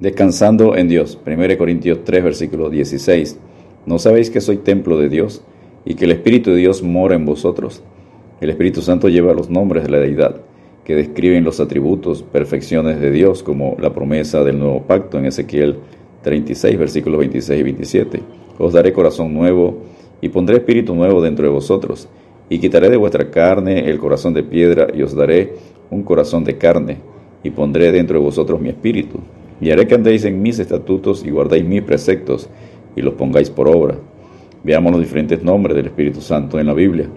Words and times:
Descansando 0.00 0.76
en 0.76 0.88
Dios. 0.88 1.18
1 1.26 1.58
Corintios 1.58 2.04
3, 2.04 2.24
versículo 2.24 2.70
16. 2.70 3.38
¿No 3.84 3.98
sabéis 3.98 4.30
que 4.30 4.40
soy 4.40 4.56
templo 4.56 4.98
de 4.98 5.10
Dios 5.10 5.42
y 5.84 5.94
que 5.94 6.06
el 6.06 6.12
Espíritu 6.12 6.52
de 6.52 6.56
Dios 6.56 6.82
mora 6.82 7.16
en 7.16 7.26
vosotros? 7.26 7.82
El 8.40 8.48
Espíritu 8.48 8.80
Santo 8.80 9.10
lleva 9.10 9.34
los 9.34 9.50
nombres 9.50 9.84
de 9.84 9.90
la 9.90 9.98
deidad, 9.98 10.36
que 10.84 10.94
describen 10.94 11.44
los 11.44 11.60
atributos, 11.60 12.22
perfecciones 12.22 12.98
de 12.98 13.10
Dios, 13.10 13.42
como 13.42 13.76
la 13.78 13.92
promesa 13.92 14.42
del 14.42 14.58
nuevo 14.58 14.84
pacto 14.84 15.18
en 15.18 15.26
Ezequiel 15.26 15.76
36, 16.22 16.78
versículos 16.78 17.18
26 17.18 17.60
y 17.60 17.62
27. 17.62 18.20
Os 18.56 18.72
daré 18.72 18.94
corazón 18.94 19.34
nuevo 19.34 19.82
y 20.22 20.30
pondré 20.30 20.56
espíritu 20.56 20.94
nuevo 20.94 21.20
dentro 21.20 21.44
de 21.44 21.52
vosotros, 21.52 22.08
y 22.48 22.58
quitaré 22.58 22.88
de 22.88 22.96
vuestra 22.96 23.30
carne 23.30 23.90
el 23.90 23.98
corazón 23.98 24.32
de 24.32 24.44
piedra 24.44 24.86
y 24.94 25.02
os 25.02 25.14
daré 25.14 25.56
un 25.90 26.04
corazón 26.04 26.42
de 26.42 26.56
carne, 26.56 26.96
y 27.44 27.50
pondré 27.50 27.92
dentro 27.92 28.18
de 28.18 28.24
vosotros 28.24 28.58
mi 28.62 28.70
espíritu 28.70 29.20
y 29.60 29.70
haré 29.70 29.86
que 29.86 29.94
andéis 29.94 30.24
en 30.24 30.40
mis 30.40 30.58
estatutos 30.58 31.24
y 31.24 31.30
guardéis 31.30 31.64
mis 31.64 31.82
preceptos 31.82 32.48
y 32.96 33.02
los 33.02 33.14
pongáis 33.14 33.50
por 33.50 33.68
obra. 33.68 33.96
Veamos 34.62 34.92
los 34.92 35.00
diferentes 35.00 35.42
nombres 35.42 35.76
del 35.76 35.86
Espíritu 35.86 36.20
Santo 36.20 36.58
en 36.58 36.66
la 36.66 36.74
Biblia. 36.74 37.08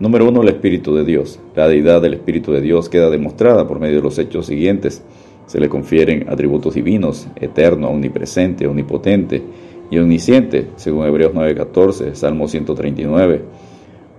Número 0.00 0.28
uno, 0.28 0.42
el 0.42 0.48
Espíritu 0.48 0.94
de 0.94 1.04
Dios. 1.04 1.40
La 1.56 1.66
deidad 1.66 2.00
del 2.00 2.14
Espíritu 2.14 2.52
de 2.52 2.60
Dios 2.60 2.88
queda 2.88 3.10
demostrada 3.10 3.66
por 3.66 3.80
medio 3.80 3.96
de 3.96 4.02
los 4.02 4.18
hechos 4.18 4.46
siguientes. 4.46 5.02
Se 5.46 5.58
le 5.58 5.68
confieren 5.68 6.28
atributos 6.28 6.74
divinos, 6.74 7.26
eterno, 7.36 7.88
omnipresente, 7.88 8.66
omnipotente 8.66 9.42
y 9.90 9.98
omnisciente, 9.98 10.68
según 10.76 11.06
Hebreos 11.06 11.32
9:14, 11.34 12.14
Salmo 12.14 12.46
139, 12.46 13.42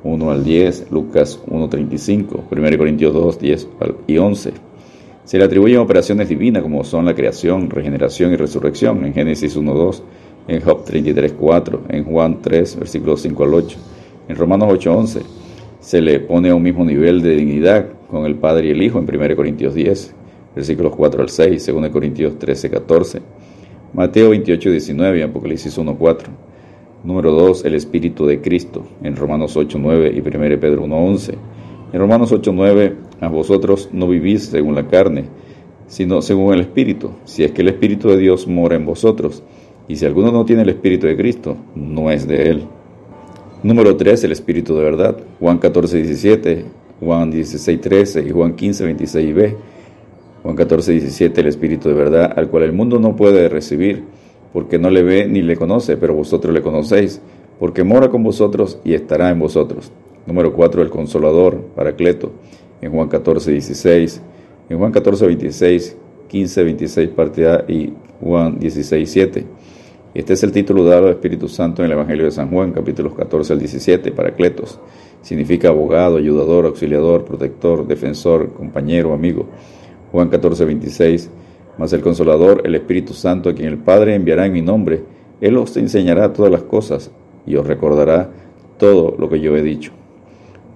1 0.04 0.32
al 0.32 0.44
10, 0.44 0.88
Lucas 0.92 1.40
1:35, 1.48 2.44
1 2.52 2.78
Corintios 2.78 3.14
2, 3.14 3.40
10 3.40 3.68
y 4.08 4.18
11. 4.18 4.69
Se 5.30 5.38
le 5.38 5.44
atribuyen 5.44 5.78
operaciones 5.78 6.28
divinas 6.28 6.64
como 6.64 6.84
son 6.84 7.06
la 7.06 7.14
creación, 7.14 7.70
regeneración 7.70 8.34
y 8.34 8.36
resurrección 8.36 9.06
en 9.06 9.14
Génesis 9.14 9.56
1.2, 9.56 10.02
en 10.48 10.60
Job 10.60 10.84
33.4, 10.84 11.82
en 11.90 12.04
Juan 12.04 12.42
3, 12.42 12.80
versículos 12.80 13.22
5 13.22 13.44
al 13.44 13.54
8, 13.54 13.78
en 14.28 14.36
Romanos 14.36 14.70
8.11. 14.70 15.22
Se 15.82 16.02
le 16.02 16.20
pone 16.20 16.50
a 16.50 16.56
un 16.56 16.64
mismo 16.64 16.84
nivel 16.84 17.22
de 17.22 17.36
dignidad 17.36 17.90
con 18.10 18.26
el 18.26 18.38
Padre 18.38 18.70
y 18.70 18.72
el 18.72 18.82
Hijo 18.82 18.98
en 18.98 19.04
1 19.08 19.36
Corintios 19.36 19.76
10, 19.76 20.16
versículos 20.56 20.96
4 20.96 21.22
al 21.22 21.30
6, 21.30 21.74
2 21.76 21.90
Corintios 21.90 22.34
13.14, 22.40 23.22
Mateo 23.94 24.34
28.19 24.34 25.20
y 25.20 25.22
Apocalipsis 25.22 25.78
1.4. 25.78 26.24
Número 27.04 27.32
2, 27.34 27.66
el 27.66 27.76
Espíritu 27.76 28.26
de 28.26 28.42
Cristo 28.42 28.84
en 29.04 29.16
Romanos 29.16 29.56
8.9 29.56 30.12
y 30.12 30.22
1 30.22 30.60
Pedro 30.60 30.86
1.11. 30.88 31.36
En 31.94 32.00
Romanos 32.00 32.34
8.9, 32.34 33.09
a 33.22 33.28
vosotros 33.28 33.90
no 33.92 34.08
vivís 34.08 34.46
según 34.46 34.76
la 34.76 34.88
carne, 34.88 35.26
sino 35.88 36.22
según 36.22 36.54
el 36.54 36.62
Espíritu, 36.62 37.12
si 37.26 37.44
es 37.44 37.52
que 37.52 37.62
el 37.62 37.70
Espíritu 37.70 38.10
de 38.10 38.18
Dios 38.18 38.48
mora 38.48 38.76
en 38.76 38.86
vosotros. 38.86 39.44
Y 39.88 39.96
si 39.96 40.06
alguno 40.06 40.32
no 40.32 40.46
tiene 40.46 40.62
el 40.62 40.70
Espíritu 40.70 41.08
de 41.08 41.18
Cristo, 41.18 41.58
no 41.76 42.12
es 42.12 42.28
de 42.28 42.50
él. 42.50 42.64
Número 43.64 43.98
3, 43.98 44.24
el 44.24 44.32
Espíritu 44.32 44.76
de 44.76 44.84
verdad. 44.84 45.18
Juan 45.40 45.58
14, 45.58 45.98
17, 45.98 46.66
Juan 47.02 47.32
16, 47.32 47.82
13 47.82 48.28
y 48.28 48.30
Juan 48.30 48.56
15, 48.56 48.86
26 48.86 49.36
b. 49.36 49.56
Juan 50.44 50.56
14, 50.56 50.92
17, 50.94 51.42
el 51.42 51.48
Espíritu 51.48 51.90
de 51.90 51.96
verdad, 51.96 52.34
al 52.38 52.50
cual 52.50 52.64
el 52.64 52.72
mundo 52.72 53.00
no 53.00 53.16
puede 53.16 53.50
recibir, 53.50 54.04
porque 54.54 54.80
no 54.80 54.90
le 54.90 55.04
ve 55.04 55.28
ni 55.28 55.42
le 55.42 55.58
conoce, 55.58 55.98
pero 55.98 56.14
vosotros 56.14 56.54
le 56.54 56.62
conocéis, 56.62 57.22
porque 57.60 57.84
mora 57.84 58.10
con 58.10 58.24
vosotros 58.24 58.80
y 58.86 58.94
estará 58.94 59.30
en 59.30 59.40
vosotros. 59.40 59.92
Número 60.26 60.54
4, 60.54 60.82
el 60.82 60.90
Consolador, 60.90 61.58
Paracleto, 61.76 62.32
en 62.82 62.92
Juan 62.92 63.08
14, 63.08 63.52
16. 63.52 64.22
En 64.70 64.78
Juan 64.78 64.92
14, 64.92 65.26
26, 65.26 65.98
15, 66.28 66.64
26, 66.64 67.10
parte 67.10 67.48
A 67.48 67.66
y 67.68 67.94
Juan 68.22 68.60
16, 68.60 69.10
7. 69.10 69.46
Este 70.14 70.34
es 70.34 70.44
el 70.44 70.52
título 70.52 70.84
dado 70.86 71.06
al 71.06 71.14
Espíritu 71.14 71.48
Santo 71.48 71.82
en 71.82 71.88
el 71.88 71.92
Evangelio 71.94 72.26
de 72.26 72.32
San 72.32 72.50
Juan, 72.50 72.72
capítulos 72.72 73.14
14 73.14 73.54
al 73.54 73.60
17, 73.60 74.12
Paracletos. 74.12 74.80
Significa 75.22 75.70
abogado, 75.70 76.18
ayudador, 76.18 76.66
auxiliador, 76.66 77.26
protector, 77.26 77.86
defensor, 77.86 78.54
compañero, 78.54 79.14
amigo. 79.14 79.46
Juan 80.12 80.30
14, 80.30 80.66
26. 80.66 81.30
Mas 81.78 81.94
el 81.94 82.02
Consolador, 82.02 82.62
el 82.66 82.76
Espíritu 82.76 83.14
Santo, 83.14 83.50
a 83.50 83.54
quien 83.54 83.70
el 83.70 83.78
Padre 83.78 84.16
enviará 84.16 84.46
en 84.46 84.54
mi 84.54 84.62
nombre, 84.62 85.04
Él 85.40 85.56
os 85.58 85.78
enseñará 85.78 86.34
todas 86.34 86.52
las 86.52 86.64
cosas 86.64 87.12
y 87.46 87.56
os 87.56 87.66
recordará 87.66 88.32
todo 88.78 89.16
lo 89.18 89.30
que 89.30 89.40
yo 89.40 89.56
he 89.56 89.62
dicho. 89.62 89.94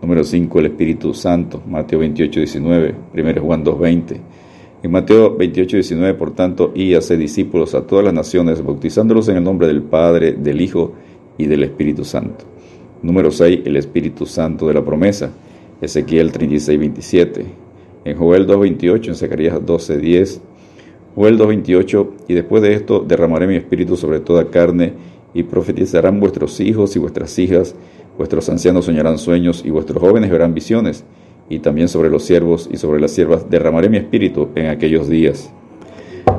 Número 0.04 0.26
5, 0.26 0.60
el 0.60 0.66
Espíritu 0.66 1.14
Santo, 1.14 1.62
Mateo 1.66 2.00
28, 2.00 2.42
19, 2.42 2.96
1 3.14 3.42
Juan 3.42 3.64
2, 3.64 3.80
20. 3.80 4.22
En 4.84 4.92
Mateo 4.92 5.38
28, 5.38 5.78
19, 5.78 6.14
por 6.16 6.36
tanto, 6.36 6.74
y 6.76 6.94
discípulos 6.94 7.74
a 7.74 7.88
todas 7.88 8.04
las 8.04 8.14
naciones, 8.14 8.62
bautizándolos 8.62 9.30
en 9.30 9.38
el 9.38 9.46
nombre 9.46 9.66
del 9.66 9.82
Padre, 9.82 10.34
del 10.34 10.60
Hijo 10.60 10.92
y 11.38 11.46
del 11.46 11.64
Espíritu 11.64 12.04
Santo. 12.04 12.44
Número 13.02 13.32
6, 13.32 13.62
el 13.64 13.78
Espíritu 13.78 14.26
Santo 14.26 14.68
de 14.68 14.74
la 14.74 14.84
promesa, 14.84 15.32
Ezequiel 15.80 16.34
36, 16.34 16.78
27. 16.78 17.46
En 18.04 18.18
Joel 18.18 18.46
2, 18.46 18.60
28, 18.60 19.12
en 19.12 19.16
Zacarías 19.16 19.66
12, 19.66 20.00
10. 20.00 20.42
Joel 21.16 21.38
2, 21.38 21.48
28, 21.48 22.14
y 22.28 22.34
después 22.34 22.62
de 22.62 22.74
esto 22.74 23.00
derramaré 23.08 23.48
mi 23.48 23.56
espíritu 23.56 23.96
sobre 23.96 24.20
toda 24.20 24.50
carne, 24.50 25.14
y 25.34 25.44
profetizarán 25.44 26.20
vuestros 26.20 26.60
hijos 26.60 26.96
y 26.96 27.00
vuestras 27.00 27.40
hijas, 27.40 27.74
Vuestros 28.18 28.48
ancianos 28.50 28.86
soñarán 28.86 29.18
sueños 29.18 29.64
y 29.66 29.72
vuestros 29.72 30.02
jóvenes 30.02 30.30
verán 30.30 30.54
visiones, 30.54 31.04
y 31.50 31.60
también 31.60 31.88
sobre 31.88 32.10
los 32.10 32.24
siervos 32.24 32.70
y 32.72 32.78
sobre 32.78 33.02
las 33.02 33.12
siervas 33.12 33.50
derramaré 33.50 33.90
mi 33.90 33.98
espíritu 33.98 34.50
en 34.56 34.68
aquellos 34.68 35.10
días. 35.10 35.52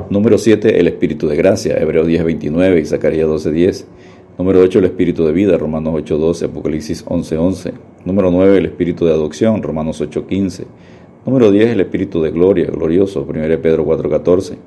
Número 0.09 0.37
7, 0.37 0.79
el 0.79 0.87
espíritu 0.87 1.27
de 1.27 1.35
gracia, 1.35 1.77
Hebreos 1.77 2.07
10, 2.07 2.23
29 2.23 2.79
y 2.79 2.85
Zacarías 2.85 3.27
12, 3.27 3.51
10. 3.51 3.87
Número 4.37 4.61
8, 4.61 4.79
el 4.79 4.85
espíritu 4.85 5.25
de 5.25 5.31
vida, 5.31 5.57
Romanos 5.57 5.93
8, 5.95 6.17
12, 6.17 6.45
Apocalipsis 6.45 7.03
11, 7.07 7.37
11. 7.37 7.73
Número 8.05 8.31
9, 8.31 8.57
el 8.57 8.65
espíritu 8.65 9.05
de 9.05 9.11
adopción, 9.11 9.63
Romanos 9.63 10.01
8, 10.01 10.27
15. 10.27 10.65
Número 11.25 11.51
10, 11.51 11.71
el 11.71 11.81
espíritu 11.81 12.21
de 12.21 12.31
gloria, 12.31 12.67
glorioso, 12.67 13.25
1 13.27 13.61
Pedro 13.61 13.83
4, 13.83 14.09
14. 14.09 14.57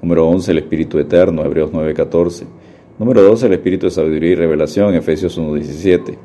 Número 0.00 0.26
11, 0.26 0.52
el 0.52 0.58
espíritu 0.58 0.98
eterno, 0.98 1.44
Hebreos 1.44 1.70
9, 1.72 1.94
14. 1.94 2.46
Número 3.02 3.20
12, 3.22 3.46
el 3.48 3.52
espíritu 3.54 3.86
de 3.86 3.90
sabiduría 3.90 4.30
y 4.30 4.34
revelación, 4.36 4.94
Efesios 4.94 5.36
1, 5.36 5.54
17. 5.54 6.16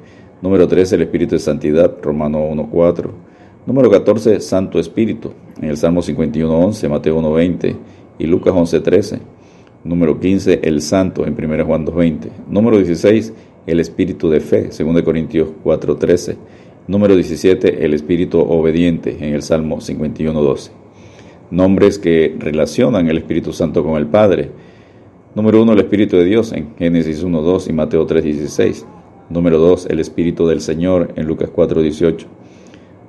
Número 0.43 0.67
13, 0.67 0.93
el 0.93 1.01
Espíritu 1.01 1.33
de 1.33 1.39
Santidad, 1.39 1.97
Romano 2.03 2.47
1.4. 2.51 3.09
Número 3.65 3.89
14, 3.89 4.39
Santo 4.41 4.77
Espíritu, 4.77 5.33
en 5.59 5.69
el 5.69 5.77
Salmo 5.77 6.03
51.11, 6.03 6.87
Mateo 6.87 7.19
1.20 7.19 7.75
y 8.19 8.27
Lucas 8.27 8.53
11.13. 8.53 9.17
Número 9.85 10.19
15, 10.19 10.59
el 10.61 10.83
Santo, 10.83 11.25
en 11.25 11.33
1 11.33 11.65
Juan 11.65 11.83
2.20. 11.83 12.29
Número 12.47 12.77
16, 12.77 13.33
el 13.65 13.79
Espíritu 13.79 14.29
de 14.29 14.39
Fe, 14.39 14.69
2 14.69 15.01
Corintios 15.01 15.49
4.13. 15.65 16.37
Número 16.87 17.15
17, 17.15 17.83
el 17.83 17.95
Espíritu 17.95 18.39
Obediente, 18.39 19.17
en 19.19 19.33
el 19.33 19.41
Salmo 19.41 19.77
51.12. 19.77 20.69
Nombres 21.49 21.97
que 21.97 22.35
relacionan 22.37 23.07
el 23.07 23.17
Espíritu 23.17 23.51
Santo 23.51 23.83
con 23.83 23.97
el 23.97 24.05
Padre. 24.05 24.51
Número 25.37 25.61
1, 25.61 25.73
el 25.73 25.79
Espíritu 25.81 26.17
de 26.17 26.25
Dios, 26.25 26.51
en 26.51 26.75
Génesis 26.79 27.23
1.2 27.23 27.69
y 27.69 27.71
Mateo 27.71 28.07
3.16. 28.07 28.85
Número 29.29 29.59
2, 29.59 29.85
el 29.91 29.99
Espíritu 29.99 30.47
del 30.47 30.61
Señor 30.61 31.13
en 31.15 31.27
Lucas 31.27 31.51
4, 31.53 31.83
18. 31.83 32.25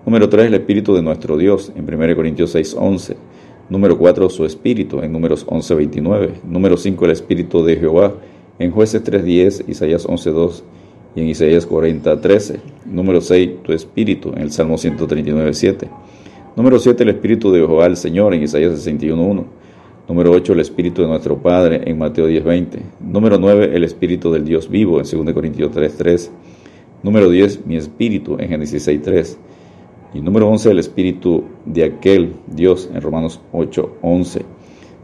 Número 0.05 0.29
3, 0.29 0.49
el 0.49 0.53
Espíritu 0.53 0.95
de 0.95 1.01
nuestro 1.01 1.39
Dios 1.39 1.73
en 1.75 1.91
1 1.91 2.15
Corintios 2.15 2.51
6, 2.51 2.77
11. 2.79 3.17
Número 3.71 3.97
4, 3.97 4.29
su 4.29 4.45
Espíritu 4.45 5.01
en 5.01 5.11
Números 5.11 5.47
11, 5.49 5.75
29. 5.75 6.33
Número 6.45 6.77
5, 6.77 7.03
el 7.07 7.13
Espíritu 7.13 7.65
de 7.65 7.77
Jehová 7.77 8.13
en 8.59 8.73
Jueces 8.73 9.03
3, 9.03 9.25
10, 9.25 9.65
Isaías 9.67 10.05
11, 10.07 10.31
2 10.31 10.65
y 11.17 11.21
en 11.23 11.29
Isaías 11.29 11.65
40, 11.65 12.21
13. 12.21 12.61
Número 12.85 13.23
6, 13.23 13.63
tu 13.63 13.73
Espíritu 13.73 14.35
en 14.37 14.43
el 14.43 14.53
Salmo 14.53 14.77
139, 14.77 15.55
7. 15.55 15.89
Número 16.57 16.79
7, 16.79 17.05
el 17.05 17.09
Espíritu 17.09 17.51
de 17.53 17.61
Jehová 17.61 17.87
el 17.87 17.97
Señor 17.97 18.35
en 18.35 18.43
Isaías 18.43 18.75
61, 18.75 19.23
1. 19.23 19.68
Número 20.09 20.31
8, 20.33 20.55
el 20.55 20.61
Espíritu 20.61 21.03
de 21.03 21.09
nuestro 21.09 21.37
Padre 21.37 21.83
en 21.85 21.99
Mateo 21.99 22.27
10:20. 22.27 22.81
Número 22.99 23.37
9, 23.39 23.73
el 23.75 23.85
Espíritu 23.85 24.33
del 24.33 24.43
Dios 24.43 24.71
vivo 24.71 24.99
en 24.99 25.05
2 25.05 25.35
Corintios 25.35 25.71
3:3. 25.71 26.33
Número 27.03 27.29
10, 27.29 27.67
mi 27.67 27.77
Espíritu 27.77 28.39
en 28.39 28.49
Génesis 28.49 28.89
6:3. 28.89 29.39
Y 30.15 30.23
número 30.23 30.49
11, 30.49 30.71
el 30.71 30.79
Espíritu 30.79 31.45
de 31.67 31.85
aquel 31.85 32.37
Dios 32.47 32.89
en 32.91 33.03
Romanos 33.03 33.43
8:11. 33.53 34.47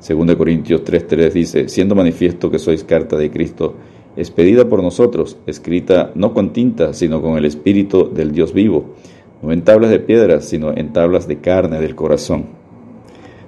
2 0.01 0.37
Corintios 0.37 0.83
3:3 0.85 1.35
dice, 1.35 1.69
siendo 1.69 1.95
manifiesto 1.95 2.51
que 2.51 2.59
sois 2.59 2.83
carta 2.83 3.19
de 3.19 3.31
Cristo, 3.31 3.75
expedida 4.17 4.71
por 4.71 4.83
nosotros, 4.83 5.37
escrita 5.47 6.13
no 6.15 6.33
con 6.33 6.55
tinta, 6.55 6.95
sino 6.95 7.21
con 7.21 7.37
el 7.37 7.45
Espíritu 7.45 8.11
del 8.11 8.33
Dios 8.33 8.55
vivo, 8.55 8.95
no 9.43 9.53
en 9.53 9.65
tablas 9.65 9.91
de 9.91 10.01
piedra, 10.01 10.41
sino 10.41 10.75
en 10.75 10.95
tablas 10.95 11.29
de 11.29 11.41
carne 11.41 11.79
del 11.79 11.95
corazón. 11.95 12.64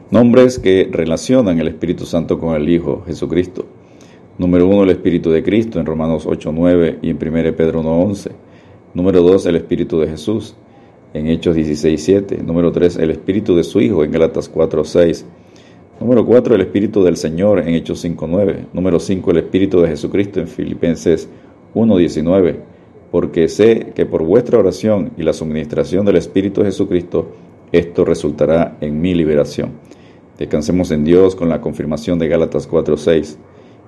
Nombres 0.09 0.61
que 0.61 0.89
relacionan 0.89 1.59
el 1.59 1.67
Espíritu 1.67 2.07
Santo 2.07 2.39
con 2.39 2.55
el 2.55 2.69
Hijo 2.69 3.03
Jesucristo. 3.09 3.67
Número 4.39 4.69
uno, 4.69 4.85
el 4.85 4.91
Espíritu 4.91 5.33
de 5.33 5.43
Cristo 5.43 5.81
en 5.81 5.87
Romanos 5.87 6.29
8.9 6.29 6.99
y 7.03 7.11
en 7.11 7.17
1 7.17 7.57
Pedro 7.57 7.83
1.11. 7.83 8.31
Número 8.95 9.21
2, 9.23 9.47
el 9.47 9.57
Espíritu 9.57 9.99
de 9.99 10.07
Jesús 10.07 10.55
en 11.13 11.27
Hechos 11.27 11.57
16.7. 11.57 12.41
Número 12.41 12.71
3, 12.71 12.99
el 12.99 13.11
Espíritu 13.11 13.57
de 13.57 13.65
su 13.65 13.81
Hijo 13.81 14.05
en 14.05 14.13
Galatas 14.13 14.53
4.6. 14.53 15.25
Número 15.99 16.25
4, 16.25 16.55
el 16.55 16.61
Espíritu 16.61 17.03
del 17.03 17.17
Señor 17.17 17.59
en 17.59 17.75
Hechos 17.75 18.05
5.9. 18.05 18.67
Número 18.73 19.01
5, 19.01 19.31
el 19.33 19.39
Espíritu 19.39 19.81
de 19.81 19.89
Jesucristo 19.89 20.39
en 20.39 20.47
Filipenses 20.47 21.29
1.19. 21.75 22.61
Porque 23.11 23.49
sé 23.49 23.93
que 23.93 24.07
por 24.07 24.23
vuestra 24.23 24.61
oración 24.61 25.11
y 25.17 25.25
la 25.25 25.33
suministración 25.33 26.07
del 26.07 26.17
Espíritu 26.17 26.63
Jesucristo, 26.63 27.33
esto 27.73 28.05
resultará 28.05 28.77
en 28.81 29.01
mi 29.01 29.13
liberación. 29.13 29.73
Descansemos 30.39 30.91
en 30.91 31.05
Dios 31.05 31.35
con 31.35 31.49
la 31.49 31.61
confirmación 31.61 32.19
de 32.19 32.29
Gálatas 32.29 32.69
4.6. 32.69 33.37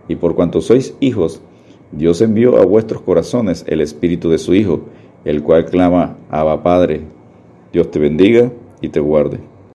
Y 0.08 0.16
por 0.16 0.34
cuanto 0.34 0.60
sois 0.60 0.94
hijos, 1.00 1.42
Dios 1.92 2.20
envió 2.20 2.58
a 2.58 2.64
vuestros 2.64 3.02
corazones 3.02 3.64
el 3.66 3.80
Espíritu 3.80 4.30
de 4.30 4.38
su 4.38 4.54
Hijo, 4.54 4.82
el 5.24 5.42
cual 5.42 5.66
clama, 5.66 6.16
Abba 6.30 6.62
Padre. 6.62 7.02
Dios 7.72 7.90
te 7.90 7.98
bendiga 7.98 8.50
y 8.80 8.88
te 8.88 9.00
guarde. 9.00 9.40